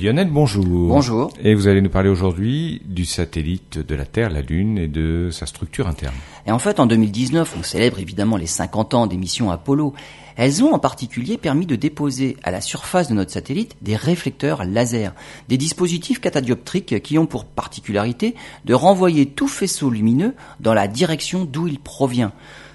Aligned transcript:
Lionel, 0.00 0.30
bonjour. 0.30 0.64
Bonjour. 0.64 1.32
Et 1.42 1.56
vous 1.56 1.66
allez 1.66 1.80
nous 1.80 1.90
parler 1.90 2.08
aujourd'hui 2.08 2.80
du 2.84 3.04
satellite 3.04 3.78
de 3.78 3.94
la 3.96 4.04
Terre, 4.04 4.30
la 4.30 4.42
Lune, 4.42 4.78
et 4.78 4.86
de 4.86 5.30
sa 5.32 5.44
structure 5.44 5.88
interne. 5.88 6.14
Et 6.46 6.52
en 6.52 6.60
fait, 6.60 6.78
en 6.78 6.86
2019, 6.86 7.56
on 7.58 7.62
célèbre 7.64 7.98
évidemment 7.98 8.36
les 8.36 8.46
50 8.46 8.94
ans 8.94 9.06
des 9.08 9.16
missions 9.16 9.50
Apollo. 9.50 9.94
Elles 10.36 10.62
ont 10.62 10.72
en 10.72 10.78
particulier 10.78 11.36
permis 11.36 11.66
de 11.66 11.74
déposer 11.74 12.36
à 12.44 12.52
la 12.52 12.60
surface 12.60 13.08
de 13.08 13.14
notre 13.14 13.32
satellite 13.32 13.76
des 13.82 13.96
réflecteurs 13.96 14.64
laser, 14.64 15.14
des 15.48 15.56
dispositifs 15.56 16.20
catadioptriques 16.20 17.02
qui 17.02 17.18
ont 17.18 17.26
pour 17.26 17.44
particularité 17.44 18.36
de 18.66 18.74
renvoyer 18.74 19.26
tout 19.26 19.48
faisceau 19.48 19.90
lumineux 19.90 20.34
dans 20.60 20.74
la 20.74 20.86
direction 20.86 21.44
d'où 21.44 21.66
il 21.66 21.80
provient. 21.80 22.32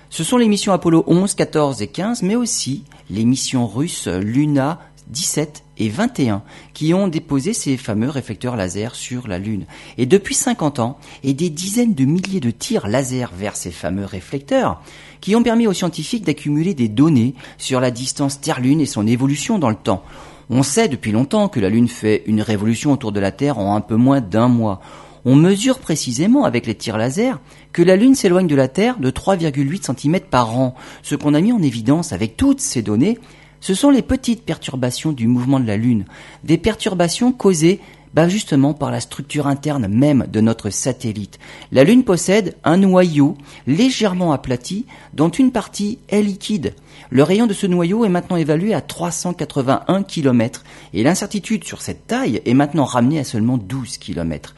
Ce 0.09 0.25
sont 0.25 0.37
les 0.37 0.49
missions 0.49 0.73
Apollo 0.73 1.05
11, 1.07 1.35
14 1.35 1.81
et 1.81 1.87
15, 1.87 2.21
mais 2.21 2.35
aussi 2.35 2.83
les 3.09 3.23
missions 3.23 3.65
russes 3.65 4.07
Luna, 4.07 4.79
17 5.07 5.62
et 5.77 5.89
21 5.89 6.43
qui 6.73 6.93
ont 6.93 7.07
déposé 7.07 7.53
ces 7.53 7.77
fameux 7.77 8.09
réflecteurs 8.09 8.55
laser 8.55 8.95
sur 8.95 9.27
la 9.27 9.39
Lune. 9.39 9.65
Et 9.97 10.05
depuis 10.05 10.35
50 10.35 10.79
ans, 10.79 10.97
et 11.23 11.33
des 11.33 11.49
dizaines 11.49 11.93
de 11.93 12.05
milliers 12.05 12.39
de 12.39 12.51
tirs 12.51 12.87
laser 12.87 13.31
vers 13.35 13.55
ces 13.55 13.71
fameux 13.71 14.05
réflecteurs 14.05 14.81
qui 15.21 15.35
ont 15.35 15.43
permis 15.43 15.67
aux 15.67 15.73
scientifiques 15.73 16.25
d'accumuler 16.25 16.73
des 16.73 16.89
données 16.89 17.33
sur 17.57 17.79
la 17.79 17.91
distance 17.91 18.41
Terre-Lune 18.41 18.81
et 18.81 18.85
son 18.85 19.07
évolution 19.07 19.59
dans 19.59 19.69
le 19.69 19.75
temps. 19.75 20.03
On 20.49 20.63
sait 20.63 20.89
depuis 20.89 21.11
longtemps 21.11 21.47
que 21.47 21.59
la 21.59 21.69
Lune 21.69 21.87
fait 21.87 22.23
une 22.25 22.41
révolution 22.41 22.91
autour 22.91 23.11
de 23.11 23.19
la 23.19 23.31
Terre 23.31 23.57
en 23.57 23.75
un 23.75 23.81
peu 23.81 23.95
moins 23.95 24.21
d'un 24.21 24.49
mois. 24.49 24.81
On 25.25 25.35
mesure 25.35 25.79
précisément 25.79 26.43
avec 26.43 26.65
les 26.65 26.75
tirs 26.75 26.97
laser 26.97 27.39
que 27.71 27.81
la 27.81 27.95
Lune 27.95 28.13
s'éloigne 28.13 28.47
de 28.47 28.55
la 28.55 28.67
Terre 28.67 28.99
de 28.99 29.09
3,8 29.09 29.95
cm 29.95 30.19
par 30.19 30.57
an, 30.57 30.75
ce 31.01 31.15
qu'on 31.15 31.33
a 31.33 31.39
mis 31.39 31.53
en 31.53 31.61
évidence 31.61 32.11
avec 32.11 32.35
toutes 32.35 32.59
ces 32.59 32.81
données 32.81 33.17
ce 33.63 33.73
sont 33.73 33.91
les 33.91 34.01
petites 34.01 34.43
perturbations 34.43 35.13
du 35.13 35.25
mouvement 35.25 35.57
de 35.57 35.65
la 35.65 35.77
Lune, 35.77 36.03
des 36.43 36.57
perturbations 36.57 37.31
causées 37.31 37.79
bah 38.13 38.27
justement 38.27 38.73
par 38.73 38.91
la 38.91 38.99
structure 38.99 39.47
interne 39.47 39.87
même 39.87 40.27
de 40.29 40.41
notre 40.41 40.69
satellite. 40.69 41.39
La 41.71 41.85
Lune 41.85 42.03
possède 42.03 42.57
un 42.65 42.75
noyau 42.75 43.37
légèrement 43.65 44.33
aplati 44.33 44.85
dont 45.13 45.29
une 45.29 45.53
partie 45.53 45.99
est 46.09 46.21
liquide. 46.21 46.73
Le 47.09 47.23
rayon 47.23 47.47
de 47.47 47.53
ce 47.53 47.65
noyau 47.65 48.03
est 48.03 48.09
maintenant 48.09 48.35
évalué 48.35 48.73
à 48.73 48.81
381 48.81 50.03
km 50.03 50.65
et 50.93 51.03
l'incertitude 51.03 51.63
sur 51.63 51.81
cette 51.81 52.05
taille 52.05 52.41
est 52.45 52.53
maintenant 52.53 52.83
ramenée 52.83 53.19
à 53.19 53.23
seulement 53.23 53.57
12 53.57 53.97
km. 53.97 54.55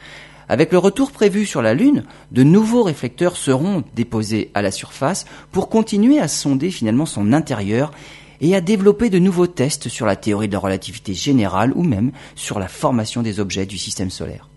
Avec 0.48 0.72
le 0.72 0.78
retour 0.78 1.12
prévu 1.12 1.46
sur 1.46 1.62
la 1.62 1.74
Lune, 1.74 2.02
de 2.32 2.42
nouveaux 2.42 2.82
réflecteurs 2.82 3.36
seront 3.36 3.84
déposés 3.94 4.50
à 4.54 4.62
la 4.62 4.72
surface 4.72 5.26
pour 5.52 5.68
continuer 5.68 6.18
à 6.18 6.26
sonder 6.26 6.72
finalement 6.72 7.06
son 7.06 7.32
intérieur 7.32 7.92
et 8.40 8.54
à 8.54 8.60
développer 8.60 9.10
de 9.10 9.18
nouveaux 9.18 9.46
tests 9.46 9.88
sur 9.88 10.06
la 10.06 10.16
théorie 10.16 10.48
de 10.48 10.52
la 10.52 10.58
relativité 10.58 11.14
générale 11.14 11.72
ou 11.74 11.82
même 11.82 12.12
sur 12.34 12.58
la 12.58 12.68
formation 12.68 13.22
des 13.22 13.40
objets 13.40 13.66
du 13.66 13.78
système 13.78 14.10
solaire. 14.10 14.48